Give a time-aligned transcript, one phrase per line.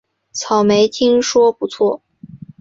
[0.31, 2.01] 草莓听说不错